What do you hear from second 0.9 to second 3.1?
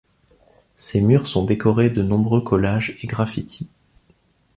murs sont décorés de nombreux collages et